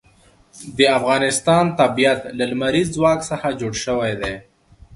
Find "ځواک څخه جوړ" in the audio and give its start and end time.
2.95-3.73